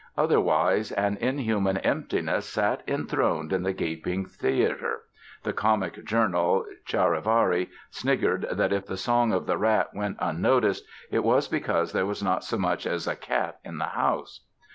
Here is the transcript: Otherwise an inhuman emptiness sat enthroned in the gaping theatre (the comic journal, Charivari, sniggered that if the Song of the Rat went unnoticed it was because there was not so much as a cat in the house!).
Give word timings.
Otherwise 0.17 0.91
an 0.93 1.15
inhuman 1.17 1.77
emptiness 1.77 2.49
sat 2.49 2.81
enthroned 2.87 3.53
in 3.53 3.61
the 3.61 3.71
gaping 3.71 4.25
theatre 4.25 5.03
(the 5.43 5.53
comic 5.53 6.03
journal, 6.05 6.65
Charivari, 6.87 7.69
sniggered 7.91 8.47
that 8.51 8.73
if 8.73 8.87
the 8.87 8.97
Song 8.97 9.31
of 9.31 9.45
the 9.45 9.59
Rat 9.59 9.89
went 9.93 10.17
unnoticed 10.19 10.85
it 11.11 11.23
was 11.23 11.47
because 11.47 11.93
there 11.93 12.07
was 12.07 12.23
not 12.23 12.43
so 12.43 12.57
much 12.57 12.87
as 12.87 13.05
a 13.05 13.15
cat 13.15 13.59
in 13.63 13.77
the 13.77 13.83
house!). 13.93 14.41